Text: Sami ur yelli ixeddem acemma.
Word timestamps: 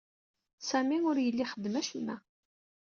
Sami 0.69 0.97
ur 1.09 1.17
yelli 1.19 1.43
ixeddem 1.45 1.75
acemma. 1.81 2.15